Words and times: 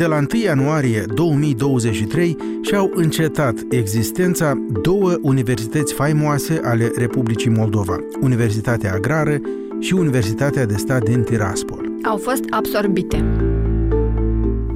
De 0.00 0.06
la 0.06 0.16
1 0.16 0.26
ianuarie 0.42 1.04
2023 1.14 2.36
și-au 2.62 2.90
încetat 2.94 3.54
existența 3.70 4.52
două 4.82 5.16
universități 5.22 5.94
faimoase 5.94 6.60
ale 6.64 6.90
Republicii 6.96 7.50
Moldova, 7.50 7.96
Universitatea 8.20 8.92
Agrară 8.92 9.40
și 9.78 9.94
Universitatea 9.94 10.66
de 10.66 10.76
Stat 10.76 11.02
din 11.02 11.22
Tiraspol. 11.22 11.88
Au 12.02 12.16
fost 12.16 12.42
absorbite. 12.50 13.49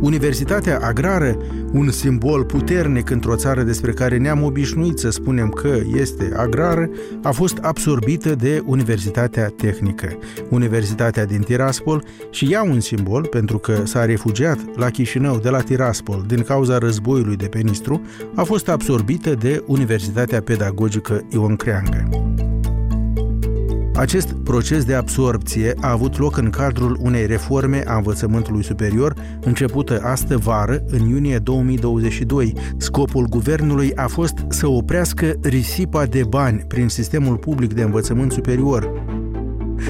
Universitatea 0.05 0.79
agrară, 0.82 1.37
un 1.73 1.91
simbol 1.91 2.45
puternic 2.45 3.11
într-o 3.11 3.37
țară 3.37 3.62
despre 3.62 3.93
care 3.93 4.16
ne-am 4.16 4.43
obișnuit 4.43 4.98
să 4.98 5.11
spunem 5.11 5.48
că 5.48 5.79
este 5.95 6.32
agrară, 6.37 6.91
a 7.23 7.30
fost 7.30 7.59
absorbită 7.62 8.34
de 8.34 8.62
Universitatea 8.66 9.48
Tehnică, 9.48 10.19
Universitatea 10.48 11.25
din 11.25 11.41
Tiraspol 11.41 12.05
și 12.30 12.48
ea 12.52 12.62
un 12.62 12.80
simbol 12.80 13.27
pentru 13.27 13.59
că 13.59 13.80
s-a 13.84 14.05
refugiat 14.05 14.59
la 14.77 14.91
Chișinău 14.91 15.38
de 15.38 15.48
la 15.48 15.61
Tiraspol 15.61 16.25
din 16.27 16.42
cauza 16.42 16.78
războiului 16.78 17.36
de 17.36 17.47
pe 17.47 17.59
Nistru, 17.59 18.02
a 18.34 18.42
fost 18.42 18.69
absorbită 18.69 19.34
de 19.34 19.62
Universitatea 19.66 20.41
Pedagogică 20.41 21.27
Ion 21.30 21.56
Creangă. 21.56 22.09
Acest 23.97 24.33
proces 24.33 24.84
de 24.84 24.95
absorpție 24.95 25.75
a 25.80 25.91
avut 25.91 26.19
loc 26.19 26.37
în 26.37 26.51
cadrul 26.51 26.98
unei 27.01 27.27
reforme 27.27 27.83
a 27.87 27.97
învățământului 27.97 28.65
superior, 28.65 29.15
începută 29.41 30.01
astă 30.03 30.39
vară, 30.39 30.84
în 30.87 31.09
iunie 31.09 31.39
2022. 31.39 32.53
Scopul 32.77 33.27
guvernului 33.27 33.95
a 33.95 34.07
fost 34.07 34.34
să 34.48 34.69
oprească 34.69 35.34
risipa 35.43 36.05
de 36.05 36.25
bani 36.29 36.65
prin 36.69 36.89
sistemul 36.89 37.37
public 37.37 37.75
de 37.75 37.83
învățământ 37.83 38.33
superior, 38.33 39.03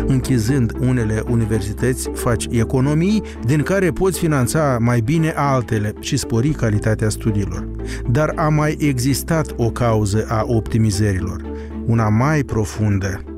Închizând 0.06 0.72
unele 0.80 1.22
universități, 1.28 2.10
faci 2.14 2.46
economii 2.50 3.22
din 3.44 3.62
care 3.62 3.90
poți 3.90 4.18
finanța 4.18 4.76
mai 4.80 5.00
bine 5.00 5.32
altele 5.36 5.92
și 6.00 6.16
spori 6.16 6.48
calitatea 6.48 7.08
studiilor. 7.08 7.70
Dar 8.10 8.32
a 8.36 8.48
mai 8.48 8.76
existat 8.78 9.54
o 9.56 9.70
cauză 9.70 10.26
a 10.28 10.44
optimizărilor, 10.46 11.42
una 11.86 12.08
mai 12.08 12.42
profundă, 12.42 13.33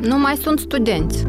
nu 0.00 0.18
mai 0.18 0.36
sunt 0.36 0.58
studenți. 0.58 1.24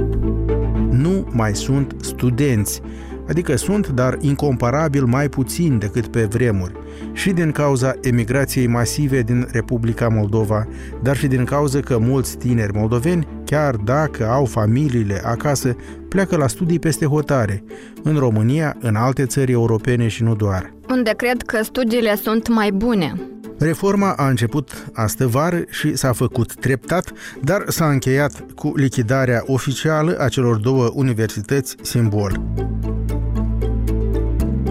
Nu 0.89 1.27
mai 1.31 1.55
sunt 1.55 1.95
studenți, 2.01 2.81
adică 3.27 3.55
sunt, 3.55 3.87
dar 3.87 4.17
incomparabil 4.19 5.05
mai 5.05 5.29
puțin 5.29 5.77
decât 5.77 6.07
pe 6.07 6.23
vremuri, 6.23 6.73
și 7.13 7.31
din 7.31 7.51
cauza 7.51 7.95
emigrației 8.01 8.67
masive 8.67 9.21
din 9.21 9.47
Republica 9.51 10.07
Moldova, 10.07 10.67
dar 11.03 11.17
și 11.17 11.27
din 11.27 11.43
cauza 11.43 11.79
că 11.79 11.97
mulți 11.97 12.37
tineri 12.37 12.77
moldoveni, 12.77 13.27
chiar 13.45 13.75
dacă 13.75 14.27
au 14.27 14.45
familiile 14.45 15.21
acasă, 15.23 15.75
pleacă 16.09 16.37
la 16.37 16.47
studii 16.47 16.79
peste 16.79 17.05
hotare, 17.05 17.63
în 18.03 18.17
România, 18.17 18.75
în 18.79 18.95
alte 18.95 19.25
țări 19.25 19.51
europene 19.51 20.07
și 20.07 20.23
nu 20.23 20.35
doar. 20.35 20.73
Unde 20.89 21.13
cred 21.17 21.41
că 21.41 21.63
studiile 21.63 22.15
sunt 22.15 22.49
mai 22.49 22.71
bune, 22.71 23.13
Reforma 23.61 24.13
a 24.13 24.27
început 24.27 24.85
astă 24.93 25.27
vară 25.27 25.63
și 25.69 25.95
s-a 25.95 26.13
făcut 26.13 26.55
treptat, 26.55 27.11
dar 27.41 27.63
s-a 27.67 27.89
încheiat 27.89 28.45
cu 28.55 28.71
lichidarea 28.75 29.43
oficială 29.45 30.15
a 30.19 30.27
celor 30.27 30.55
două 30.55 30.91
universități 30.93 31.75
simbol. 31.81 32.41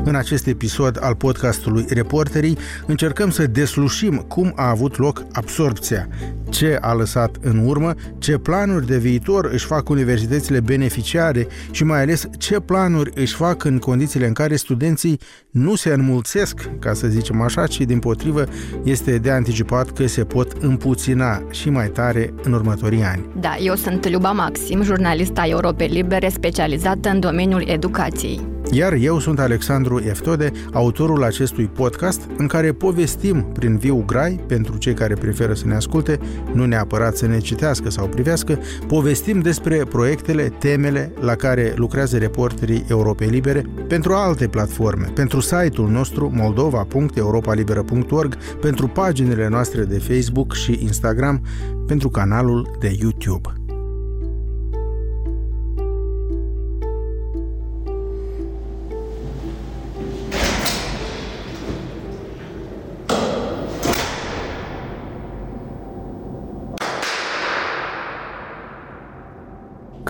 În 0.04 0.14
acest 0.14 0.46
episod 0.46 0.98
al 1.00 1.14
podcastului 1.14 1.84
Reporterii 1.88 2.58
încercăm 2.86 3.30
să 3.30 3.46
deslușim 3.46 4.16
cum 4.16 4.52
a 4.56 4.68
avut 4.68 4.98
loc 4.98 5.24
absorpția, 5.32 6.08
ce 6.48 6.78
a 6.80 6.92
lăsat 6.92 7.36
în 7.40 7.66
urmă, 7.66 7.94
ce 8.18 8.38
planuri 8.38 8.86
de 8.86 8.98
viitor 8.98 9.48
își 9.52 9.66
fac 9.66 9.88
universitățile 9.88 10.60
beneficiare 10.60 11.46
și 11.70 11.84
mai 11.84 12.00
ales 12.00 12.28
ce 12.38 12.60
planuri 12.60 13.10
își 13.14 13.34
fac 13.34 13.64
în 13.64 13.78
condițiile 13.78 14.26
în 14.26 14.32
care 14.32 14.56
studenții 14.56 15.20
nu 15.50 15.74
se 15.74 15.92
înmulțesc, 15.92 16.70
ca 16.78 16.92
să 16.92 17.06
zicem 17.06 17.40
așa, 17.40 17.66
ci 17.66 17.80
din 17.80 17.98
potrivă 17.98 18.44
este 18.84 19.18
de 19.18 19.30
anticipat 19.30 19.90
că 19.90 20.06
se 20.06 20.24
pot 20.24 20.52
împuțina 20.60 21.42
și 21.50 21.70
mai 21.70 21.88
tare 21.88 22.34
în 22.42 22.52
următorii 22.52 23.02
ani. 23.02 23.26
Da, 23.40 23.56
eu 23.60 23.74
sunt 23.74 24.10
Luba 24.10 24.32
Maxim, 24.32 24.82
jurnalista 24.82 25.46
Europe 25.46 25.84
Libere 25.84 26.28
specializată 26.28 27.08
în 27.08 27.20
domeniul 27.20 27.64
educației. 27.68 28.58
Iar 28.70 28.92
eu 28.92 29.18
sunt 29.18 29.38
Alexandru 29.38 29.98
Eftode, 29.98 30.52
autorul 30.72 31.24
acestui 31.24 31.66
podcast 31.66 32.20
în 32.36 32.46
care 32.46 32.72
povestim 32.72 33.42
prin 33.52 33.76
viu 33.76 34.02
grai, 34.06 34.40
pentru 34.46 34.76
cei 34.76 34.94
care 34.94 35.14
preferă 35.14 35.54
să 35.54 35.66
ne 35.66 35.74
asculte, 35.74 36.18
nu 36.52 36.64
neapărat 36.64 37.16
să 37.16 37.26
ne 37.26 37.38
citească 37.38 37.90
sau 37.90 38.06
privească, 38.06 38.58
povestim 38.86 39.40
despre 39.40 39.76
proiectele, 39.76 40.52
temele 40.58 41.12
la 41.20 41.34
care 41.34 41.72
lucrează 41.76 42.18
reporterii 42.18 42.84
Europei 42.88 43.28
Libere 43.28 43.64
pentru 43.88 44.12
alte 44.12 44.48
platforme, 44.48 45.06
pentru 45.14 45.40
site-ul 45.40 45.88
nostru 45.88 46.30
moldova.europalibera.org, 46.34 48.36
pentru 48.60 48.88
paginile 48.88 49.48
noastre 49.48 49.84
de 49.84 49.98
Facebook 49.98 50.54
și 50.54 50.78
Instagram, 50.82 51.40
pentru 51.86 52.08
canalul 52.08 52.76
de 52.80 52.96
YouTube. 53.00 53.59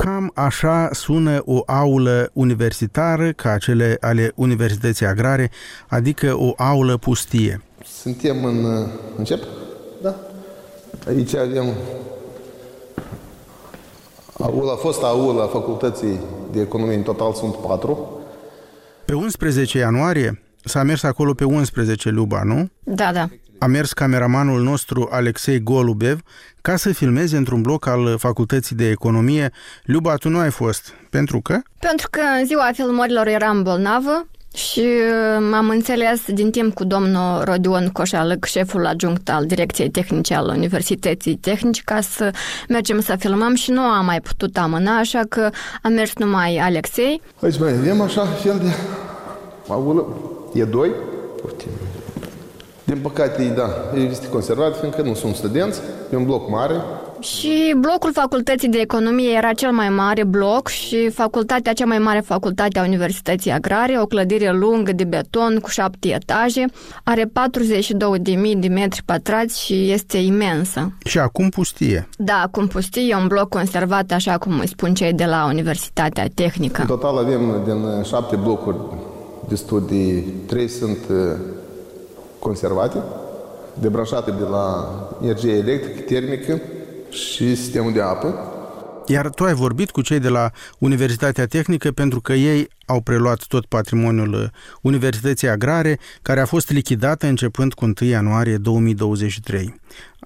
Cam 0.01 0.31
așa 0.35 0.89
sună 0.93 1.43
o 1.45 1.63
aulă 1.67 2.31
universitară 2.33 3.33
ca 3.33 3.59
cele 3.59 3.97
ale 4.01 4.33
Universității 4.35 5.07
Agrare, 5.07 5.51
adică 5.89 6.35
o 6.37 6.53
aulă 6.57 6.97
pustie. 6.97 7.63
Suntem 7.85 8.45
în... 8.45 8.87
Încep? 9.17 9.43
Da. 10.03 10.15
Aici 11.07 11.35
avem 11.35 11.75
aula, 14.39 14.75
fost 14.77 15.03
aula 15.03 15.47
Facultății 15.47 16.21
de 16.53 16.61
Economie, 16.61 16.97
în 16.97 17.03
total 17.03 17.33
sunt 17.33 17.55
patru. 17.55 18.21
Pe 19.05 19.15
11 19.15 19.79
ianuarie 19.79 20.43
s-a 20.65 20.83
mers 20.83 21.03
acolo 21.03 21.35
pe 21.35 21.45
11 21.45 22.11
Luba, 22.11 22.43
nu? 22.43 22.69
Da, 22.85 23.13
da 23.13 23.29
a 23.61 23.67
mers 23.67 23.93
cameramanul 23.93 24.63
nostru 24.63 25.09
Alexei 25.11 25.63
Golubev 25.63 26.21
ca 26.61 26.77
să 26.77 26.93
filmeze 26.93 27.37
într-un 27.37 27.63
bloc 27.63 27.87
al 27.87 28.17
Facultății 28.19 28.77
de 28.77 28.89
Economie. 28.89 29.51
Luba, 29.83 30.15
tu 30.15 30.29
nu 30.29 30.39
ai 30.39 30.51
fost. 30.51 30.95
Pentru 31.11 31.41
că? 31.41 31.59
Pentru 31.79 32.09
că 32.11 32.21
în 32.41 32.47
ziua 32.47 32.71
filmărilor 32.73 33.27
eram 33.27 33.63
bolnavă 33.63 34.27
și 34.55 34.85
am 35.53 35.69
înțeles 35.69 36.21
din 36.27 36.51
timp 36.51 36.75
cu 36.75 36.85
domnul 36.85 37.43
Rodion 37.45 37.89
Coșalăc, 37.89 38.45
șeful 38.45 38.87
adjunct 38.87 39.31
al 39.31 39.47
Direcției 39.47 39.91
Tehnice 39.91 40.35
al 40.35 40.49
Universității 40.49 41.37
Tehnice, 41.37 41.83
ca 41.85 42.01
să 42.01 42.31
mergem 42.69 43.01
să 43.01 43.17
filmăm 43.19 43.55
și 43.55 43.71
nu 43.71 43.81
am 43.81 44.05
mai 44.05 44.21
putut 44.21 44.57
amâna, 44.57 44.99
așa 44.99 45.23
că 45.29 45.51
a 45.83 45.89
mers 45.89 46.15
numai 46.15 46.57
Alexei. 46.57 47.23
Aici 47.43 47.59
mai 47.59 47.73
avem 47.73 48.01
așa 48.01 48.27
fel 48.27 48.59
de 48.59 48.75
aulă. 49.69 50.07
E 50.55 50.65
doi. 50.65 50.91
Putem. 52.91 53.03
Din 53.03 53.03
păcate, 53.03 53.53
da, 53.57 54.01
este 54.11 54.29
conservat, 54.29 54.79
fiindcă 54.79 55.03
nu 55.03 55.15
sunt 55.15 55.35
studenți, 55.35 55.81
e 56.13 56.17
un 56.17 56.25
bloc 56.25 56.51
mare. 56.51 56.75
Și 57.21 57.75
blocul 57.77 58.13
Facultății 58.13 58.69
de 58.69 58.79
Economie 58.79 59.37
era 59.37 59.53
cel 59.53 59.71
mai 59.71 59.89
mare 59.89 60.25
bloc 60.25 60.69
și 60.69 61.11
facultatea, 61.11 61.73
cea 61.73 61.85
mai 61.85 61.99
mare 61.99 62.21
facultate 62.21 62.79
a 62.79 62.85
Universității 62.85 63.51
Agrare, 63.51 64.01
o 64.01 64.07
clădire 64.07 64.53
lungă 64.53 64.93
de 64.93 65.05
beton 65.05 65.59
cu 65.63 65.69
șapte 65.69 66.09
etaje, 66.09 66.65
are 67.05 67.25
42.000 67.25 67.31
de 68.57 68.69
metri 68.69 69.03
pătrați 69.05 69.65
și 69.65 69.91
este 69.91 70.19
imensă. 70.19 70.93
Și 71.05 71.19
acum 71.19 71.49
pustie. 71.49 72.09
Da, 72.19 72.43
acum 72.45 72.67
pustie, 72.67 73.03
e 73.09 73.15
un 73.15 73.27
bloc 73.27 73.49
conservat, 73.49 74.11
așa 74.11 74.39
cum 74.39 74.59
îi 74.59 74.69
spun 74.69 74.95
cei 74.95 75.13
de 75.13 75.25
la 75.25 75.47
Universitatea 75.49 76.27
Tehnică. 76.35 76.81
În 76.81 76.87
total 76.87 77.19
avem 77.19 77.63
din 77.65 78.03
șapte 78.03 78.37
blocuri 78.37 78.77
de 79.49 79.55
studii, 79.55 80.21
trei 80.47 80.69
sunt 80.69 80.99
conservate, 82.41 83.03
debranșate 83.75 84.31
de 84.31 84.45
la 84.51 84.95
energie 85.23 85.53
electrică, 85.53 86.01
termică 86.01 86.61
și 87.11 87.55
sistemul 87.57 87.93
de 87.93 88.01
apă. 88.01 88.35
Iar 89.07 89.29
tu 89.29 89.45
ai 89.45 89.55
vorbit 89.55 89.91
cu 89.91 90.03
cei 90.03 90.19
de 90.19 90.29
la 90.29 90.51
Universitatea 90.79 91.47
Tehnică 91.47 91.91
pentru 91.91 92.21
că 92.21 92.33
ei 92.33 92.69
au 92.91 93.01
preluat 93.01 93.45
tot 93.47 93.67
patrimoniul 93.67 94.51
Universității 94.81 95.49
Agrare, 95.49 95.99
care 96.23 96.41
a 96.41 96.47
fost 96.47 96.71
lichidată 96.71 97.27
începând 97.27 97.73
cu 97.73 97.85
1 97.85 98.11
ianuarie 98.11 98.57
2023. 98.57 99.75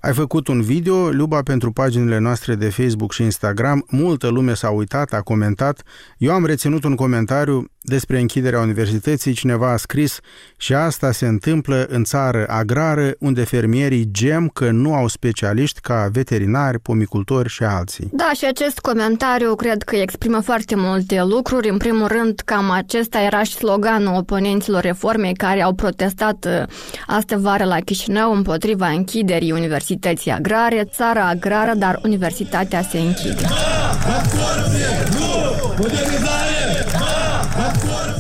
Ai 0.01 0.13
făcut 0.13 0.49
un 0.49 0.63
video, 0.63 1.09
Luba, 1.09 1.43
pentru 1.43 1.73
paginile 1.73 2.19
noastre 2.19 2.55
de 2.55 2.69
Facebook 2.69 3.13
și 3.13 3.23
Instagram. 3.23 3.85
Multă 3.91 4.29
lume 4.29 4.55
s-a 4.55 4.71
uitat, 4.71 5.13
a 5.13 5.21
comentat. 5.21 5.83
Eu 6.19 6.33
am 6.33 6.47
reținut 6.47 6.85
un 6.85 6.95
comentariu 6.95 7.65
despre 7.81 8.21
închiderea 8.21 8.61
universității. 8.61 9.33
Cineva 9.33 9.73
a 9.73 9.77
scris 9.77 10.19
și 10.57 10.75
asta 10.75 11.13
se 11.13 11.27
întâmplă 11.27 11.87
în 11.89 12.05
țară 12.05 12.47
agrară, 12.49 13.13
unde 13.19 13.45
fermierii 13.45 14.09
gem 14.11 14.49
că 14.49 14.71
nu 14.71 14.95
au 14.95 15.09
specialiști 15.09 15.81
ca 15.81 16.09
veterinari, 16.13 16.81
pomicultori 16.81 17.49
și 17.49 17.63
alții. 17.63 18.09
Da, 18.13 18.31
și 18.35 18.45
acest 18.45 18.79
comentariu 18.79 19.55
cred 19.55 19.83
că 19.83 19.97
exprimă 19.97 20.41
foarte 20.41 20.75
multe 20.77 21.23
lucruri. 21.23 21.69
În 21.69 21.77
primul 21.77 22.07
rând, 22.07 22.41
cam 22.55 22.71
acesta 22.71 23.21
era 23.21 23.43
și 23.43 23.53
sloganul 23.53 24.15
oponenților 24.15 24.83
reformei 24.83 25.35
care 25.35 25.63
au 25.63 25.73
protestat 25.73 26.45
uh, 26.45 26.63
astă 27.07 27.39
vară 27.39 27.65
la 27.65 27.77
Chișinău 27.81 28.33
împotriva 28.33 28.89
închiderii 28.89 29.53
Universității 29.53 30.31
Agrare, 30.31 30.85
țara 30.85 31.27
agrară, 31.29 31.73
dar 31.75 32.01
universitatea 32.03 32.83
se 32.83 32.99
închide. 32.99 33.43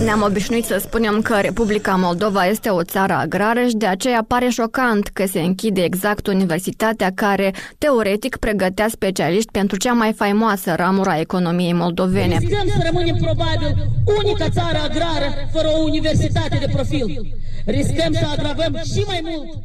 Ne-am 0.04 0.22
obișnuit 0.22 0.64
să 0.64 0.78
spunem 0.80 1.20
că 1.22 1.34
Republica 1.40 1.94
Moldova 1.94 2.46
este 2.46 2.68
o 2.68 2.82
țară 2.82 3.12
agrară 3.12 3.66
și 3.66 3.76
de 3.76 3.86
aceea 3.86 4.24
pare 4.28 4.48
șocant 4.48 5.06
că 5.08 5.26
se 5.26 5.40
închide 5.40 5.82
exact 5.82 6.26
universitatea 6.26 7.10
care, 7.14 7.52
teoretic, 7.78 8.36
pregătea 8.36 8.88
specialiști 8.88 9.50
pentru 9.50 9.76
cea 9.76 9.92
mai 9.92 10.12
faimoasă 10.12 10.74
ramură 10.74 11.10
a 11.10 11.20
economiei 11.20 11.72
moldovene. 11.72 12.38
Riscăm 12.38 12.68
să 12.68 12.82
rămânem 12.84 13.16
probabil 13.16 13.88
unica 14.24 14.48
țară 14.48 14.78
agrară 14.84 15.28
fără 15.52 15.68
o 15.74 15.82
universitate 15.82 16.56
de 16.60 16.68
profil. 16.72 17.34
Riscăm 17.64 18.12
să 18.12 18.26
agravăm 18.32 18.80
și 18.92 19.02
mai 19.06 19.20
mult 19.22 19.62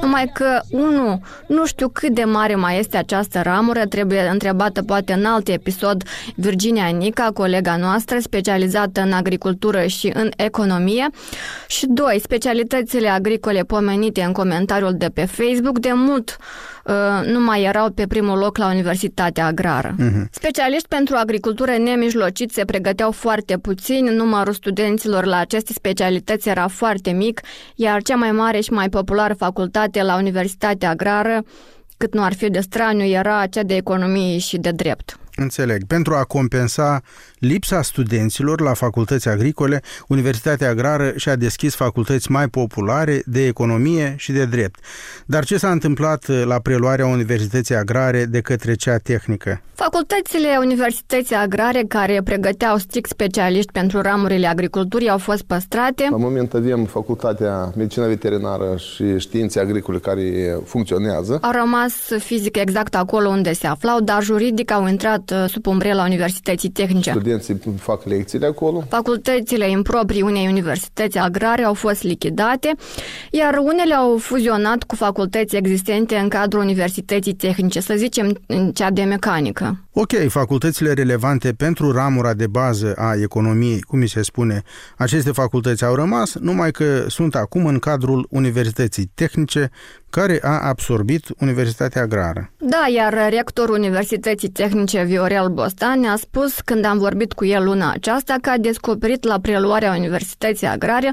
numai 0.00 0.30
că, 0.34 0.60
unu, 0.70 1.22
nu 1.46 1.66
știu 1.66 1.88
cât 1.88 2.14
de 2.14 2.24
mare 2.24 2.54
mai 2.54 2.78
este 2.78 2.96
această 2.96 3.40
ramură, 3.42 3.86
trebuie 3.86 4.28
întrebată 4.32 4.82
poate 4.82 5.12
în 5.12 5.24
alt 5.24 5.48
episod 5.48 6.02
Virginia 6.34 6.86
Nica, 6.86 7.30
colega 7.34 7.76
noastră, 7.76 8.18
specializată 8.18 9.00
în 9.00 9.12
agricultură 9.12 9.86
și 9.86 10.10
în 10.14 10.30
economie. 10.36 11.08
Și 11.66 11.86
doi, 11.86 12.20
specialitățile 12.22 13.08
agricole 13.08 13.60
pomenite 13.60 14.22
în 14.22 14.32
comentariul 14.32 14.94
de 14.94 15.08
pe 15.14 15.24
Facebook 15.24 15.78
de 15.78 15.90
mult 15.94 16.36
uh, 16.40 16.70
nu 17.24 17.40
mai 17.40 17.62
erau 17.62 17.90
pe 17.90 18.06
primul 18.06 18.38
loc 18.38 18.56
la 18.56 18.70
Universitatea 18.70 19.46
Agrară. 19.46 19.94
Uh-huh. 19.94 20.24
Specialiști 20.30 20.88
pentru 20.88 21.16
agricultură 21.16 21.70
nemijlocit 21.76 22.50
se 22.50 22.64
pregăteau 22.64 23.10
foarte 23.10 23.58
puțini, 23.58 24.14
numărul 24.14 24.52
studenților 24.52 25.24
la 25.24 25.36
aceste 25.36 25.72
specialități 25.72 26.48
era 26.48 26.66
foarte 26.66 27.10
mic, 27.10 27.40
iar 27.74 28.02
cea 28.02 28.16
mai 28.16 28.32
mare 28.32 28.60
și 28.60 28.72
mai 28.72 28.88
populară 28.88 29.34
facultate 29.34 29.58
facultate 29.60 30.02
la 30.02 30.16
Universitatea 30.16 30.90
Agrară, 30.90 31.42
cât 31.96 32.14
nu 32.14 32.22
ar 32.22 32.34
fi 32.34 32.50
de 32.50 32.60
straniu, 32.60 33.04
era 33.04 33.46
cea 33.46 33.62
de 33.62 33.74
economie 33.74 34.38
și 34.38 34.58
de 34.58 34.70
drept. 34.70 35.18
Înțeleg. 35.42 35.84
Pentru 35.86 36.14
a 36.14 36.24
compensa 36.24 37.02
lipsa 37.38 37.82
studenților 37.82 38.60
la 38.60 38.74
facultăți 38.74 39.28
agricole, 39.28 39.82
Universitatea 40.06 40.68
Agrară 40.68 41.12
și-a 41.16 41.36
deschis 41.36 41.74
facultăți 41.74 42.30
mai 42.30 42.48
populare 42.48 43.22
de 43.26 43.46
economie 43.46 44.14
și 44.16 44.32
de 44.32 44.44
drept. 44.44 44.78
Dar 45.26 45.44
ce 45.44 45.56
s-a 45.56 45.70
întâmplat 45.70 46.26
la 46.44 46.58
preluarea 46.58 47.06
Universității 47.06 47.74
Agrare 47.74 48.24
de 48.24 48.40
către 48.40 48.74
cea 48.74 48.96
tehnică? 48.96 49.60
Facultățile 49.74 50.48
Universității 50.60 51.36
Agrare 51.36 51.84
care 51.88 52.20
pregăteau 52.24 52.76
strict 52.76 53.08
specialiști 53.08 53.72
pentru 53.72 54.00
ramurile 54.00 54.46
agriculturii 54.46 55.08
au 55.08 55.18
fost 55.18 55.42
păstrate. 55.42 56.06
La 56.10 56.16
moment 56.16 56.54
avem 56.54 56.84
Facultatea 56.84 57.72
Medicina 57.76 58.06
Veterinară 58.06 58.76
și 58.76 59.18
Științe 59.18 59.60
Agricole 59.60 59.98
care 59.98 60.22
funcționează. 60.64 61.38
Au 61.42 61.50
rămas 61.50 61.92
fizic 62.18 62.56
exact 62.56 62.94
acolo 62.94 63.28
unde 63.28 63.52
se 63.52 63.66
aflau, 63.66 64.00
dar 64.00 64.22
juridic 64.22 64.70
au 64.70 64.86
intrat 64.86 65.29
uh, 65.30 65.44
sub 65.48 65.66
umbrela 65.66 66.04
Universității 66.04 66.68
Tehnice. 66.68 67.10
Studenții 67.10 67.60
fac 67.78 68.04
lecțiile 68.04 68.46
acolo. 68.46 68.84
Facultățile 68.88 69.70
improprii 69.70 70.22
unei 70.22 70.46
universități 70.46 71.18
agrare 71.18 71.62
au 71.62 71.74
fost 71.74 72.02
lichidate, 72.02 72.74
iar 73.30 73.58
unele 73.58 73.94
au 73.94 74.16
fuzionat 74.18 74.82
cu 74.82 74.94
facultăți 74.94 75.56
existente 75.56 76.16
în 76.16 76.28
cadrul 76.28 76.62
Universității 76.62 77.34
Tehnice, 77.34 77.80
să 77.80 77.94
zicem 77.96 78.40
cea 78.74 78.90
de 78.90 79.02
mecanică. 79.02 79.84
Ok, 79.92 80.12
facultățile 80.28 80.92
relevante 80.92 81.52
pentru 81.52 81.92
ramura 81.92 82.34
de 82.34 82.46
bază 82.46 82.94
a 82.96 83.14
economiei, 83.22 83.80
cum 83.80 83.98
mi 83.98 84.08
se 84.08 84.22
spune, 84.22 84.62
aceste 84.96 85.30
facultăți 85.30 85.84
au 85.84 85.94
rămas, 85.94 86.34
numai 86.34 86.70
că 86.70 87.04
sunt 87.08 87.34
acum 87.34 87.66
în 87.66 87.78
cadrul 87.78 88.26
Universității 88.30 89.10
Tehnice, 89.14 89.70
care 90.10 90.38
a 90.42 90.68
absorbit 90.68 91.24
Universitatea 91.40 92.02
Agrară. 92.02 92.50
Da, 92.58 92.84
iar 92.94 93.12
rectorul 93.30 93.74
Universității 93.74 94.48
Tehnice 94.48 95.02
Viorel 95.02 95.48
Bostan 95.48 96.00
ne-a 96.00 96.16
spus 96.16 96.60
când 96.60 96.84
am 96.84 96.98
vorbit 96.98 97.32
cu 97.32 97.44
el 97.44 97.64
luna 97.64 97.90
aceasta 97.92 98.34
că 98.40 98.50
a 98.50 98.58
descoperit 98.58 99.24
la 99.24 99.38
preluarea 99.42 99.94
Universității 99.98 100.66
Agrare 100.66 101.12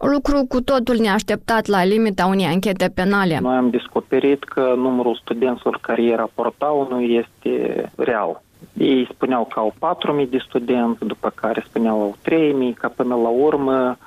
lucru 0.00 0.44
cu 0.48 0.60
totul 0.60 0.96
neașteptat 0.96 1.66
la 1.66 1.84
limita 1.84 2.26
unei 2.26 2.46
anchete 2.46 2.92
penale. 2.94 3.38
Noi 3.42 3.56
am 3.56 3.70
descoperit 3.70 4.44
că 4.44 4.74
numărul 4.76 5.18
studenților 5.22 5.78
care 5.80 6.02
ei 6.02 6.14
raportau 6.14 6.86
nu 6.90 7.00
este 7.00 7.84
real. 7.96 8.42
Ei 8.72 9.08
spuneau 9.12 9.44
că 9.44 9.58
au 9.58 9.74
4.000 10.22 10.28
de 10.28 10.38
studenți, 10.48 11.04
după 11.04 11.32
care 11.34 11.64
spuneau 11.68 12.00
au 12.00 12.16
3.000, 12.72 12.78
ca 12.78 12.88
până 12.88 13.14
la 13.14 13.28
urmă 13.28 13.98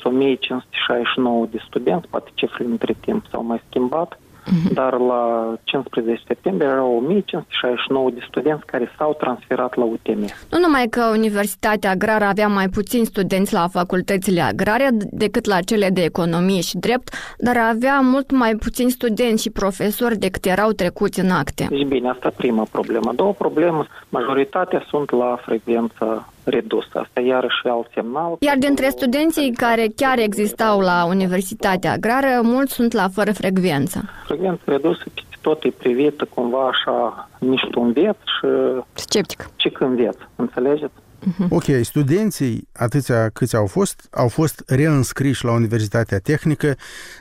sunt 0.00 0.14
1569 0.14 1.46
de 1.50 1.58
studenți, 1.66 2.08
poate 2.08 2.30
cifrele 2.34 2.70
între 2.70 2.96
timp 3.00 3.24
s-au 3.30 3.42
mai 3.44 3.62
schimbat. 3.68 4.18
Uh-huh. 4.42 4.72
Dar 4.72 4.98
la 4.98 5.54
15 5.64 6.24
septembrie 6.26 6.68
erau 6.68 6.96
1569 6.96 8.10
de 8.10 8.20
studenți 8.28 8.66
care 8.66 8.90
s-au 8.98 9.14
transferat 9.14 9.74
la 9.76 9.84
UTM. 9.84 10.20
Nu 10.50 10.58
numai 10.58 10.86
că 10.90 11.02
Universitatea 11.12 11.90
Agrară 11.90 12.24
avea 12.24 12.48
mai 12.48 12.68
puțini 12.68 13.04
studenți 13.04 13.52
la 13.52 13.68
facultățile 13.68 14.40
agrare 14.40 14.88
decât 15.10 15.44
la 15.46 15.60
cele 15.60 15.88
de 15.88 16.02
economie 16.02 16.60
și 16.60 16.76
drept, 16.76 17.14
dar 17.38 17.56
avea 17.56 18.00
mult 18.00 18.30
mai 18.30 18.54
puțini 18.54 18.90
studenți 18.90 19.42
și 19.42 19.50
profesori 19.50 20.16
decât 20.16 20.44
erau 20.44 20.70
trecuți 20.70 21.20
în 21.20 21.30
acte. 21.30 21.66
Deci 21.70 21.86
bine, 21.86 22.08
asta 22.08 22.32
prima 22.36 22.66
problemă. 22.70 23.12
Două 23.14 23.32
probleme, 23.32 23.86
majoritatea 24.08 24.84
sunt 24.88 25.10
la 25.10 25.38
frecvență 25.44 26.26
redusă. 26.44 26.88
Asta 26.92 27.20
iarăși 27.20 27.66
alt 27.68 27.90
semnal. 27.94 28.36
Iar 28.40 28.56
dintre 28.56 28.88
studenții 28.88 29.52
care 29.52 29.86
chiar 29.96 30.18
existau 30.18 30.80
la 30.80 31.04
Universitatea 31.08 31.92
Agrară, 31.92 32.40
mulți 32.42 32.72
sunt 32.72 32.92
la 32.92 33.08
fără 33.08 33.32
frecvență. 33.32 34.10
Frecvență 34.24 34.62
redusă 34.64 35.02
peste 35.14 35.36
tot 35.40 35.62
e 35.64 35.70
privită 35.70 36.24
cumva 36.34 36.66
așa 36.66 37.28
niște 37.38 37.78
înveț 37.78 38.16
și... 38.16 38.46
Sceptic. 38.92 39.48
Ce 39.56 39.68
când 39.68 39.90
înveț, 39.90 40.16
înțelegeți? 40.36 40.92
Uh-huh. 41.22 41.48
Ok, 41.48 41.64
studenții, 41.82 42.68
atâția 42.76 43.28
câți 43.28 43.56
au 43.56 43.66
fost, 43.66 44.08
au 44.10 44.28
fost 44.28 44.62
reînscriși 44.66 45.44
la 45.44 45.52
Universitatea 45.52 46.18
Tehnică, 46.18 46.74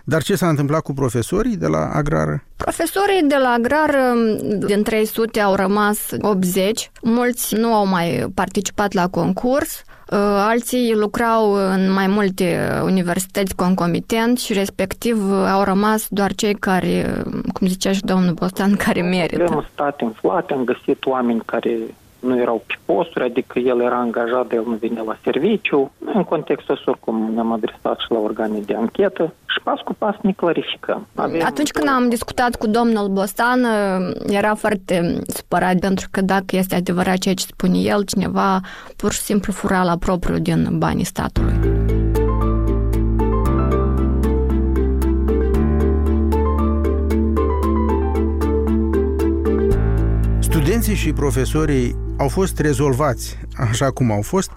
dar 0.04 0.24
ce 0.24 0.36
s-a 0.36 0.50
întâmplat 0.50 0.82
cu 0.82 0.94
profesorii 0.94 1.58
de 1.58 1.68
la 1.68 1.90
agrară? 1.94 2.44
Profesorii 2.56 3.24
de 3.28 3.36
la 3.36 3.50
agrar 3.50 3.96
din 4.66 4.84
300 4.84 5.40
au 5.40 5.56
rămas 5.56 6.10
80, 6.22 6.92
mulți 7.02 7.56
nu 7.56 7.74
au 7.74 7.88
mai 7.88 8.26
participat 8.36 8.94
la 8.94 9.08
concurs, 9.08 9.84
ă, 10.12 10.16
alții 10.18 10.94
lucrau 10.96 11.54
în 11.54 11.92
mai 11.92 12.08
multe 12.08 12.70
universități 12.84 13.56
concomitent 13.56 14.40
și 14.40 14.54
respectiv 14.54 15.32
au 15.32 15.64
rămas 15.64 16.08
doar 16.10 16.34
cei 16.34 16.54
care, 16.54 17.24
cum 17.54 17.68
zicea 17.68 17.92
și 17.92 18.02
domnul 18.02 18.34
Bostan, 18.34 18.76
care 18.76 19.02
merită. 19.02 19.44
Avem 19.44 19.68
stat 19.74 20.02
inflate, 20.02 20.54
am 20.54 20.64
găsit 20.64 21.06
oameni 21.06 21.42
care 21.46 21.80
nu 22.22 22.40
erau 22.40 22.64
pe 22.68 22.74
posturi, 22.86 23.26
adică 23.26 23.60
el 23.60 23.82
era 23.82 23.98
angajat, 23.98 24.48
de 24.48 24.56
el 24.56 24.64
nu 24.66 24.76
vine 24.76 25.02
la 25.06 25.18
serviciu. 25.24 25.92
Noi, 25.98 26.14
în 26.16 26.24
contextul 26.24 26.74
ăsta, 26.74 26.92
oricum, 26.92 27.32
ne-am 27.34 27.52
adresat 27.52 28.00
și 28.00 28.12
la 28.12 28.20
organe 28.20 28.60
de 28.60 28.76
anchetă 28.76 29.34
și 29.46 29.60
pas 29.64 29.80
cu 29.80 29.94
pas 29.94 30.16
ne 30.22 30.32
clarificăm. 30.32 31.08
Avem 31.16 31.42
Atunci 31.46 31.72
când 31.72 31.88
am 31.88 32.10
discutat 32.10 32.56
cu 32.56 32.68
domnul 32.68 33.08
Bostan, 33.08 33.66
era 34.28 34.56
foarte 34.56 35.18
supărat 35.28 35.80
pentru 35.80 36.08
că 36.12 36.22
dacă 36.22 36.56
este 36.56 36.76
adevărat 36.76 37.18
ceea 37.18 37.34
ce 37.34 37.46
spune 37.46 37.78
el, 37.78 38.04
cineva 38.04 38.60
pur 38.96 39.12
și 39.12 39.20
simplu 39.20 39.52
fura 39.54 39.84
la 39.84 39.96
propriu 39.98 40.38
din 40.38 40.78
banii 40.78 41.04
statului. 41.04 41.60
Studenții 50.82 51.08
și 51.08 51.14
profesorii 51.14 51.96
au 52.18 52.28
fost 52.28 52.60
rezolvați 52.60 53.38
așa 53.56 53.92
cum 53.92 54.12
au 54.12 54.22
fost, 54.22 54.52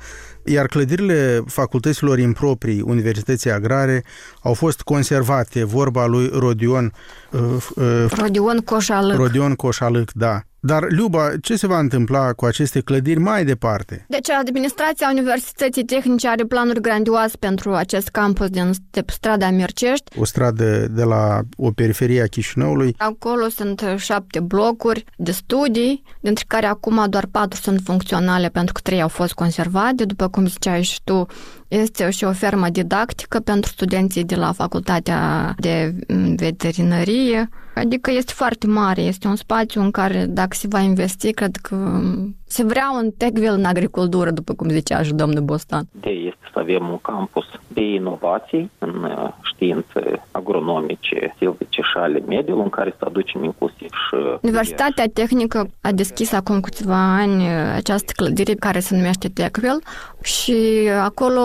iar 0.44 0.66
clădirile 0.66 1.42
facultăților 1.46 2.18
improprii 2.18 2.80
Universității 2.80 3.50
Agrare 3.50 4.04
au 4.42 4.54
fost 4.54 4.82
conservate, 4.82 5.64
vorba 5.64 6.06
lui 6.06 6.30
Rodion... 6.32 6.92
Uh, 7.30 7.40
uh, 7.74 8.10
Rodion 8.18 8.58
Coșalâc. 8.58 9.16
Rodion 9.16 9.54
Coșalâc, 9.54 10.12
da. 10.12 10.42
Dar, 10.66 10.84
Liuba, 10.88 11.30
ce 11.42 11.56
se 11.56 11.66
va 11.66 11.78
întâmpla 11.78 12.32
cu 12.32 12.44
aceste 12.44 12.80
clădiri 12.80 13.18
mai 13.20 13.44
departe? 13.44 14.04
Deci, 14.08 14.30
administrația 14.30 15.08
Universității 15.10 15.84
Tehnice 15.84 16.28
are 16.28 16.44
planuri 16.44 16.80
grandioase 16.80 17.36
pentru 17.36 17.72
acest 17.74 18.08
campus 18.08 18.48
din 18.48 18.70
strada 19.06 19.50
Mircești. 19.50 20.18
O 20.18 20.24
stradă 20.24 20.86
de 20.86 21.02
la 21.02 21.40
o 21.56 21.70
periferie 21.70 22.22
a 22.22 22.26
Chișinăului. 22.26 22.94
Acolo 22.98 23.48
sunt 23.48 23.84
șapte 23.96 24.40
blocuri 24.40 25.04
de 25.16 25.30
studii, 25.30 26.02
dintre 26.20 26.44
care 26.48 26.66
acum 26.66 27.06
doar 27.08 27.26
patru 27.30 27.60
sunt 27.60 27.80
funcționale 27.84 28.48
pentru 28.48 28.72
că 28.72 28.80
trei 28.82 29.02
au 29.02 29.08
fost 29.08 29.32
conservate. 29.32 30.04
După 30.04 30.28
cum 30.28 30.46
ziceai 30.46 30.82
și 30.82 31.00
tu, 31.04 31.26
este 31.74 32.10
și 32.10 32.24
o 32.24 32.32
fermă 32.32 32.68
didactică 32.68 33.40
pentru 33.40 33.70
studenții 33.70 34.24
de 34.24 34.34
la 34.34 34.52
Facultatea 34.52 35.54
de 35.58 35.94
Veterinărie. 36.36 37.48
Adică 37.74 38.10
este 38.10 38.32
foarte 38.34 38.66
mare, 38.66 39.00
este 39.00 39.28
un 39.28 39.36
spațiu 39.36 39.80
în 39.80 39.90
care 39.90 40.26
dacă 40.28 40.54
se 40.54 40.66
va 40.70 40.78
investi, 40.78 41.32
cred 41.32 41.56
că 41.56 42.00
Se 42.46 42.64
vrea 42.64 42.90
un 43.02 43.10
Techville 43.10 43.48
în 43.48 43.64
agricultură, 43.64 44.30
după 44.30 44.52
cum 44.54 44.68
zicea 44.68 45.02
și 45.02 45.12
domnul 45.12 45.42
Bostan. 45.42 45.84
De 46.00 46.10
este 46.10 46.48
să 46.52 46.58
avem 46.58 46.88
un 46.88 46.98
campus 46.98 47.44
de 47.68 47.80
inovații 47.80 48.70
în 48.78 49.04
uh, 49.04 49.28
științe 49.42 50.22
agronomice, 50.30 51.34
silvice 51.38 51.82
și 51.82 51.96
ale 51.96 52.22
mediului, 52.26 52.62
în 52.62 52.68
care 52.68 52.94
să 52.98 53.04
aducem 53.06 53.44
inclusiv 53.44 53.88
și... 53.88 54.16
Universitatea 54.40 55.04
Tehnică 55.14 55.70
a 55.80 55.92
deschis 55.92 56.32
acum 56.32 56.60
câțiva 56.60 57.14
ani 57.14 57.42
uh, 57.42 57.72
această 57.74 58.12
clădire 58.16 58.54
care 58.54 58.80
se 58.80 58.96
numește 58.96 59.28
Techville 59.28 59.78
și 60.24 60.88
acolo, 61.02 61.40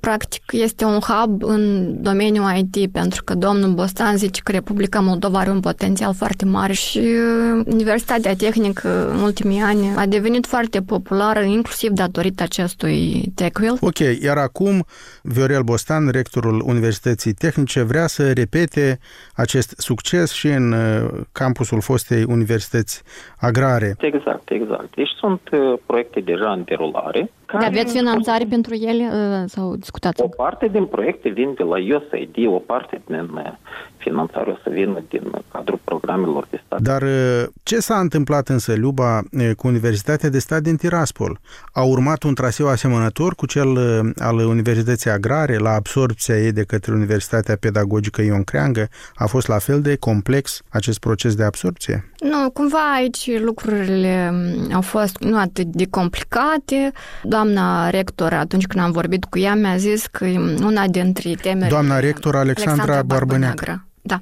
practic, 0.00 0.42
este 0.52 0.84
un 0.84 0.98
hub 0.98 1.42
în 1.42 1.92
domeniul 2.02 2.50
IT, 2.56 2.92
pentru 2.92 3.24
că 3.24 3.34
domnul 3.34 3.72
Bostan 3.72 4.16
zice 4.16 4.40
că 4.44 4.52
Republica 4.52 5.00
Moldova 5.00 5.38
are 5.38 5.50
un 5.50 5.60
potențial 5.60 6.14
foarte 6.14 6.44
mare 6.44 6.72
și 6.72 6.98
uh, 6.98 7.62
Universitatea 7.66 8.34
Tehnică 8.34 9.10
în 9.10 9.20
ultimii 9.20 9.60
ani 9.60 9.94
a 9.96 10.06
devenit 10.06 10.46
foarte 10.46 10.82
populară, 10.82 11.40
inclusiv 11.40 11.90
datorită 11.90 12.42
acestui 12.42 13.22
TechWheel. 13.34 13.76
Ok, 13.80 13.98
iar 14.22 14.36
acum 14.36 14.84
Viorel 15.22 15.62
Bostan, 15.62 16.08
rectorul 16.08 16.62
Universității 16.66 17.32
Tehnice, 17.32 17.82
vrea 17.82 18.06
să 18.06 18.32
repete 18.32 18.98
acest 19.34 19.74
succes 19.76 20.32
și 20.32 20.46
în 20.46 20.72
uh, 20.72 21.10
campusul 21.32 21.80
fostei 21.80 22.24
Universități 22.28 23.02
Agrare. 23.38 23.94
Exact, 23.98 24.50
exact. 24.50 24.94
Deci 24.94 25.10
sunt 25.18 25.40
uh, 25.52 25.78
proiecte 25.86 26.20
deja 26.20 26.52
în 26.52 26.62
derulare 26.64 27.30
care... 27.58 27.66
Aveți 27.66 27.96
finanțare 27.96 28.44
pentru 28.44 28.74
ele 28.74 29.10
uh, 29.12 29.42
sau 29.46 29.76
discutați? 29.76 30.22
O 30.22 30.28
parte 30.28 30.68
din 30.68 30.86
proiecte 30.86 31.28
vin 31.28 31.54
de 31.56 31.62
la 31.62 31.96
USAID, 31.96 32.46
o 32.46 32.58
parte 32.58 33.00
din 33.06 33.30
uh, 33.34 33.52
finanțare 33.96 34.50
o 34.50 34.54
să 34.62 34.70
vină 34.70 35.02
din 35.08 35.30
cadrul 35.52 35.80
programelor 35.84 36.46
de 36.50 36.62
stat. 36.66 36.80
Dar 36.80 37.02
uh, 37.02 37.44
ce 37.62 37.78
s-a 37.78 37.98
întâmplat 37.98 38.48
însă, 38.48 38.74
Luba, 38.76 39.20
cu 39.56 39.66
Universitatea 39.66 40.28
de 40.28 40.38
Stat 40.38 40.62
din 40.62 40.76
Tiraspol? 40.76 41.38
A 41.72 41.82
urmat 41.82 42.22
un 42.22 42.34
traseu 42.34 42.68
asemănător 42.68 43.34
cu 43.34 43.46
cel 43.46 43.78
al 44.18 44.38
Universității 44.38 45.10
Agrare 45.10 45.56
la 45.56 45.70
absorpția 45.70 46.38
ei 46.38 46.52
de 46.52 46.64
către 46.64 46.92
Universitatea 46.92 47.56
Pedagogică 47.60 48.22
Ion 48.22 48.42
Creangă? 48.42 48.88
A 49.14 49.26
fost 49.26 49.48
la 49.48 49.58
fel 49.58 49.80
de 49.80 49.96
complex 49.96 50.62
acest 50.68 50.98
proces 50.98 51.34
de 51.34 51.44
absorpție? 51.44 52.11
Nu, 52.22 52.50
cumva 52.50 52.92
aici 52.94 53.38
lucrurile 53.38 54.32
um, 54.32 54.74
au 54.74 54.80
fost 54.80 55.18
nu 55.18 55.38
atât 55.38 55.66
de 55.66 55.86
complicate. 55.90 56.92
Doamna 57.22 57.90
rector, 57.90 58.32
atunci 58.32 58.66
când 58.66 58.84
am 58.84 58.90
vorbit 58.90 59.24
cu 59.24 59.38
ea, 59.38 59.54
mi-a 59.54 59.76
zis 59.76 60.06
că 60.06 60.24
una 60.62 60.86
dintre 60.86 61.34
temele... 61.34 61.68
Doamna 61.68 61.98
rector 61.98 62.36
Alexandra, 62.36 62.82
Alexandra 62.82 63.02
Barbăneacă. 63.02 63.86
Da. 64.02 64.20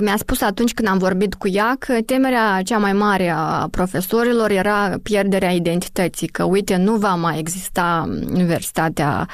Mi-a 0.00 0.16
spus 0.16 0.40
atunci 0.40 0.74
când 0.74 0.88
am 0.88 0.98
vorbit 0.98 1.34
cu 1.34 1.48
ea 1.48 1.76
că 1.78 1.98
temerea 2.06 2.60
cea 2.64 2.78
mai 2.78 2.92
mare 2.92 3.28
a 3.36 3.68
profesorilor 3.70 4.50
era 4.50 4.94
pierderea 5.02 5.50
identității, 5.50 6.26
că 6.26 6.44
uite, 6.44 6.76
nu 6.76 6.96
va 6.96 7.14
mai 7.14 7.38
exista 7.38 8.08
Universitatea 8.32 9.28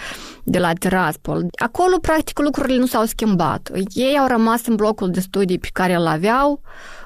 de 0.44 0.58
la 0.58 0.72
Tiraspol. 0.72 1.46
Acolo, 1.62 1.98
practic, 2.00 2.38
lucrurile 2.38 2.78
nu 2.78 2.86
s-au 2.86 3.04
schimbat. 3.04 3.70
Ei 3.92 4.18
au 4.18 4.26
rămas 4.26 4.66
în 4.66 4.74
blocul 4.74 5.10
de 5.10 5.20
studii 5.20 5.58
pe 5.58 5.68
care 5.72 5.94
îl 5.94 6.06
aveau, 6.06 6.60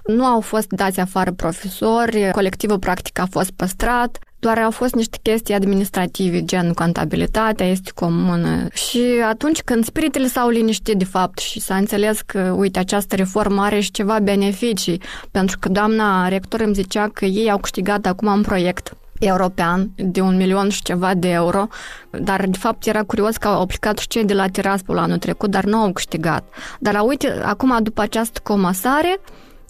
nu 0.06 0.24
au 0.24 0.40
fost 0.40 0.68
dați 0.68 1.00
afară 1.00 1.32
profesori, 1.32 2.30
colectivul 2.32 2.78
practic 2.78 3.18
a 3.18 3.26
fost 3.30 3.50
păstrat, 3.50 4.18
doar 4.38 4.58
au 4.58 4.70
fost 4.70 4.94
niște 4.94 5.18
chestii 5.22 5.54
administrative, 5.54 6.44
gen 6.44 6.72
contabilitatea 6.72 7.66
este 7.66 7.90
comună. 7.94 8.66
Și 8.72 9.02
atunci 9.28 9.60
când 9.60 9.84
spiritele 9.84 10.26
s-au 10.26 10.48
liniștit 10.48 10.98
de 10.98 11.04
fapt 11.04 11.38
și 11.38 11.60
s-a 11.60 11.76
înțeles 11.76 12.20
că, 12.20 12.54
uite, 12.56 12.78
această 12.78 13.16
reformă 13.16 13.62
are 13.62 13.80
și 13.80 13.90
ceva 13.90 14.18
beneficii, 14.22 15.00
pentru 15.30 15.58
că 15.58 15.68
doamna 15.68 16.28
rector 16.28 16.60
îmi 16.60 16.74
zicea 16.74 17.08
că 17.12 17.24
ei 17.24 17.50
au 17.50 17.58
câștigat 17.58 18.06
acum 18.06 18.32
un 18.32 18.42
proiect 18.42 18.94
european 19.18 19.90
de 19.96 20.20
un 20.20 20.36
milion 20.36 20.68
și 20.68 20.82
ceva 20.82 21.14
de 21.14 21.28
euro, 21.28 21.66
dar 22.10 22.46
de 22.46 22.58
fapt 22.58 22.86
era 22.86 23.02
curios 23.02 23.36
că 23.36 23.48
au 23.48 23.60
aplicat 23.60 23.98
și 23.98 24.08
cei 24.08 24.24
de 24.24 24.34
la 24.34 24.46
Tiraspol 24.46 24.98
anul 24.98 25.18
trecut, 25.18 25.50
dar 25.50 25.64
nu 25.64 25.76
au 25.76 25.92
câștigat. 25.92 26.44
Dar 26.78 27.00
uite, 27.06 27.40
acum 27.44 27.78
după 27.82 28.00
această 28.00 28.40
comasare, 28.42 29.20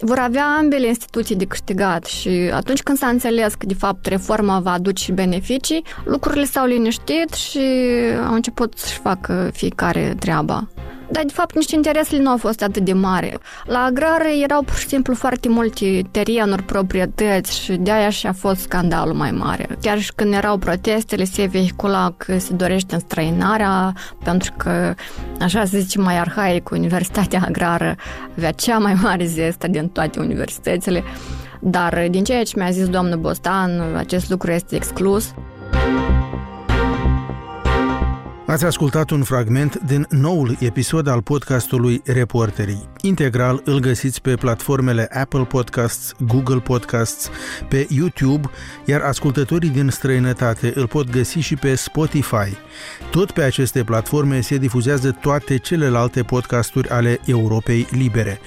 vor 0.01 0.19
avea 0.19 0.45
ambele 0.59 0.87
instituții 0.87 1.37
de 1.37 1.45
câștigat 1.45 2.05
și 2.05 2.51
atunci 2.53 2.83
când 2.83 2.99
s-a 2.99 3.07
înțeles 3.07 3.55
că 3.55 3.67
de 3.67 3.75
fapt 3.75 4.07
reforma 4.07 4.61
va 4.61 4.73
aduce 4.73 5.13
beneficii, 5.13 5.85
lucrurile 6.05 6.45
s-au 6.45 6.67
liniștit 6.67 7.33
și 7.33 7.61
au 8.27 8.35
început 8.35 8.79
să-și 8.79 8.99
facă 8.99 9.51
fiecare 9.53 10.15
treaba. 10.19 10.69
Dar, 11.13 11.25
de 11.25 11.33
fapt, 11.33 11.55
nici 11.55 11.73
interesele 11.73 12.23
nu 12.23 12.31
au 12.31 12.37
fost 12.37 12.63
atât 12.63 12.85
de 12.85 12.93
mari. 12.93 13.39
La 13.65 13.79
agrare 13.79 14.39
erau 14.43 14.63
pur 14.63 14.75
și 14.75 14.87
simplu 14.87 15.15
foarte 15.15 15.49
multe 15.49 16.03
terenuri, 16.11 16.63
proprietăți 16.63 17.61
și 17.61 17.73
de-aia 17.73 18.11
și 18.11 18.27
a 18.27 18.33
fost 18.33 18.61
scandalul 18.61 19.15
mai 19.15 19.31
mare. 19.31 19.67
Chiar 19.81 19.99
și 20.01 20.13
când 20.15 20.35
erau 20.35 20.57
protestele, 20.57 21.25
se 21.25 21.45
vehicula 21.45 22.15
că 22.17 22.39
se 22.39 22.53
dorește 22.53 22.95
înstrăinarea, 22.95 23.93
pentru 24.25 24.53
că, 24.57 24.95
așa 25.41 25.65
se 25.65 25.79
zice 25.79 25.99
mai 25.99 26.19
arhaic, 26.19 26.71
Universitatea 26.71 27.43
Agrară 27.47 27.97
avea 28.37 28.51
cea 28.51 28.79
mai 28.79 28.95
mare 29.03 29.25
zestă 29.27 29.69
din 29.69 29.89
toate 29.89 30.21
universitățile. 30.21 31.03
Dar 31.61 32.07
din 32.11 32.25
ceea 32.25 32.43
ce 32.43 32.53
mi-a 32.57 32.71
zis 32.71 32.89
domnul 32.89 33.19
Bostan, 33.19 33.97
acest 33.97 34.31
lucru 34.31 34.51
este 34.51 34.75
exclus. 34.77 35.35
Ați 38.51 38.65
ascultat 38.65 39.11
un 39.11 39.23
fragment 39.23 39.81
din 39.87 40.07
noul 40.09 40.57
episod 40.61 41.07
al 41.07 41.23
podcastului 41.23 42.03
Reporterii. 42.05 42.89
Integral 43.01 43.63
îl 43.65 43.79
găsiți 43.79 44.21
pe 44.21 44.35
platformele 44.35 45.09
Apple 45.13 45.45
Podcasts, 45.45 46.13
Google 46.27 46.59
Podcasts, 46.59 47.31
pe 47.69 47.87
YouTube, 47.91 48.51
iar 48.85 49.01
ascultătorii 49.01 49.69
din 49.69 49.89
străinătate 49.89 50.73
îl 50.75 50.87
pot 50.87 51.11
găsi 51.11 51.39
și 51.39 51.57
pe 51.57 51.75
Spotify. 51.75 52.57
Tot 53.11 53.31
pe 53.31 53.43
aceste 53.43 53.85
platforme 53.85 54.41
se 54.41 54.57
difuzează 54.57 55.11
toate 55.11 55.59
celelalte 55.59 56.23
podcasturi 56.23 56.89
ale 56.89 57.21
Europei 57.25 57.87
Libere. 57.91 58.41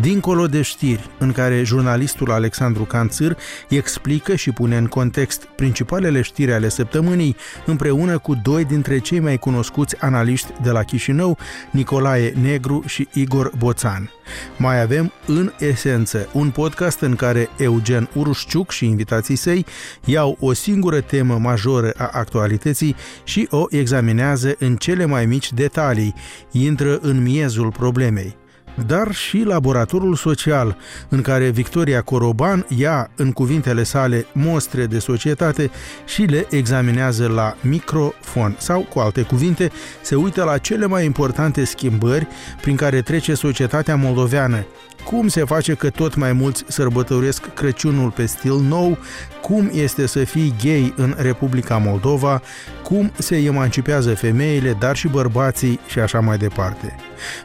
Dincolo 0.00 0.46
de 0.46 0.62
știri, 0.62 1.10
în 1.18 1.32
care 1.32 1.62
jurnalistul 1.62 2.30
Alexandru 2.30 2.84
Canțâr 2.84 3.36
explică 3.68 4.34
și 4.34 4.50
pune 4.50 4.76
în 4.76 4.86
context 4.86 5.44
principalele 5.44 6.20
știri 6.20 6.52
ale 6.52 6.68
săptămânii, 6.68 7.36
împreună 7.66 8.18
cu 8.18 8.34
doi 8.34 8.64
dintre 8.64 8.98
cei 8.98 9.20
mai 9.20 9.32
cunoscuți 9.32 9.48
cunoscuți 9.50 10.00
analiști 10.00 10.52
de 10.62 10.70
la 10.70 10.82
Chișinău, 10.82 11.38
Nicolae 11.70 12.32
Negru 12.42 12.82
și 12.86 13.08
Igor 13.12 13.52
Boțan. 13.58 14.10
Mai 14.56 14.80
avem, 14.80 15.12
în 15.26 15.52
esență, 15.58 16.28
un 16.32 16.50
podcast 16.50 17.00
în 17.00 17.16
care 17.16 17.48
Eugen 17.58 18.08
Urușciuc 18.14 18.70
și 18.70 18.86
invitații 18.86 19.36
săi 19.36 19.66
iau 20.04 20.36
o 20.40 20.52
singură 20.52 21.00
temă 21.00 21.38
majoră 21.38 21.92
a 21.96 22.10
actualității 22.12 22.96
și 23.24 23.46
o 23.50 23.64
examinează 23.68 24.54
în 24.58 24.76
cele 24.76 25.04
mai 25.04 25.26
mici 25.26 25.52
detalii, 25.52 26.14
intră 26.50 26.98
în 27.02 27.22
miezul 27.22 27.70
problemei 27.70 28.39
dar 28.86 29.12
și 29.12 29.42
laboratorul 29.42 30.14
social, 30.14 30.76
în 31.08 31.22
care 31.22 31.48
Victoria 31.48 32.02
Coroban 32.02 32.66
ia 32.68 33.10
în 33.16 33.32
cuvintele 33.32 33.82
sale 33.82 34.26
mostre 34.32 34.86
de 34.86 34.98
societate 34.98 35.70
și 36.04 36.22
le 36.22 36.46
examinează 36.50 37.26
la 37.28 37.56
microfon. 37.60 38.54
Sau, 38.58 38.80
cu 38.80 38.98
alte 38.98 39.22
cuvinte, 39.22 39.70
se 40.02 40.14
uită 40.14 40.44
la 40.44 40.58
cele 40.58 40.86
mai 40.86 41.04
importante 41.04 41.64
schimbări 41.64 42.26
prin 42.60 42.76
care 42.76 43.02
trece 43.02 43.34
societatea 43.34 43.96
moldoveană, 43.96 44.64
cum 45.04 45.28
se 45.28 45.44
face 45.44 45.74
că 45.74 45.90
tot 45.90 46.14
mai 46.14 46.32
mulți 46.32 46.64
sărbătoresc 46.68 47.54
Crăciunul 47.54 48.10
pe 48.10 48.26
stil 48.26 48.56
nou, 48.58 48.98
cum 49.42 49.70
este 49.72 50.06
să 50.06 50.24
fii 50.24 50.54
gay 50.62 50.94
în 50.96 51.14
Republica 51.18 51.76
Moldova, 51.76 52.42
cum 52.82 53.12
se 53.18 53.36
emancipează 53.36 54.14
femeile, 54.14 54.76
dar 54.78 54.96
și 54.96 55.08
bărbații 55.08 55.80
și 55.86 55.98
așa 55.98 56.20
mai 56.20 56.36
departe. 56.36 56.96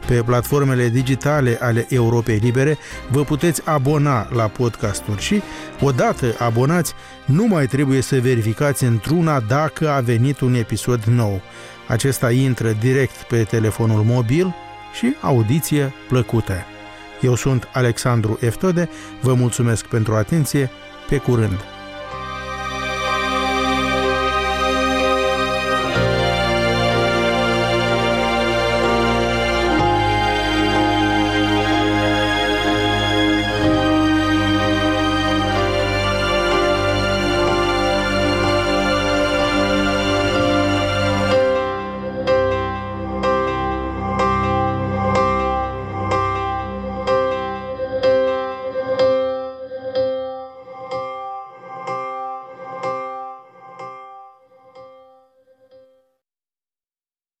Pe 0.06 0.22
platformele 0.26 0.88
digitale 0.88 1.58
ale 1.60 1.86
Europei 1.88 2.36
Libere 2.36 2.78
vă 3.10 3.24
puteți 3.24 3.62
abona 3.64 4.28
la 4.34 4.44
podcasturi 4.44 5.20
și, 5.20 5.42
odată 5.80 6.34
abonați, 6.38 6.92
nu 7.24 7.46
mai 7.46 7.66
trebuie 7.66 8.00
să 8.00 8.20
verificați 8.20 8.84
într-una 8.84 9.40
dacă 9.40 9.90
a 9.90 10.00
venit 10.00 10.40
un 10.40 10.54
episod 10.54 11.02
nou. 11.04 11.40
Acesta 11.88 12.30
intră 12.30 12.76
direct 12.80 13.22
pe 13.28 13.42
telefonul 13.42 14.02
mobil 14.02 14.54
și 14.94 15.14
audiție 15.20 15.92
plăcută. 16.08 16.66
Eu 17.20 17.34
sunt 17.34 17.68
Alexandru 17.72 18.38
Eftode, 18.40 18.88
vă 19.20 19.34
mulțumesc 19.34 19.86
pentru 19.86 20.14
atenție, 20.14 20.70
pe 21.08 21.16
curând! 21.16 21.75